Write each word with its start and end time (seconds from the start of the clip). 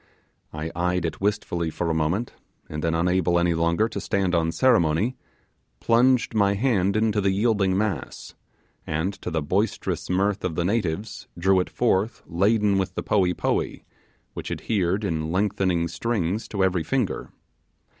I 0.51 0.71
eyed 0.75 1.05
it 1.05 1.21
wistfully 1.21 1.69
for 1.69 1.91
a 1.91 1.93
moment, 1.93 2.33
and 2.67 2.83
then, 2.83 2.95
unable 2.95 3.37
any 3.37 3.53
longer 3.53 3.87
to 3.89 4.01
stand 4.01 4.33
on 4.33 4.51
ceremony, 4.51 5.15
plunged 5.79 6.33
my 6.33 6.55
hand 6.55 6.97
into 6.97 7.21
the 7.21 7.29
yielding 7.29 7.77
mass, 7.77 8.33
and 8.87 9.13
to 9.21 9.29
the 9.29 9.43
boisterous 9.43 10.09
mirth 10.09 10.43
of 10.43 10.55
the 10.55 10.65
natives 10.65 11.27
drew 11.37 11.59
it 11.59 11.69
forth 11.69 12.23
laden 12.25 12.79
with 12.79 12.95
the 12.95 13.03
poee 13.03 13.35
poee, 13.35 13.83
which 14.33 14.49
adhered 14.49 15.03
in 15.03 15.31
lengthy 15.31 15.87
strings 15.87 16.47
to 16.47 16.63
every 16.63 16.81
finger. 16.83 17.29